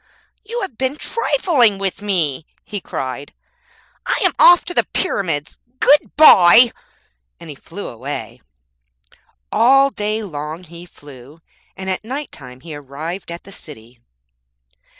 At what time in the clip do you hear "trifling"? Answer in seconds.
0.97-1.77